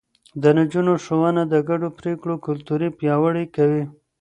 [0.41, 3.83] د نجونو ښوونه د ګډو پرېکړو کلتور پياوړی کوي.